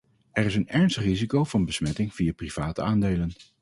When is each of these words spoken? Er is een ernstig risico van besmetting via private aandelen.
Er 0.31 0.45
is 0.45 0.55
een 0.55 0.67
ernstig 0.69 1.03
risico 1.03 1.43
van 1.43 1.65
besmetting 1.65 2.13
via 2.15 2.33
private 2.33 2.81
aandelen. 2.81 3.31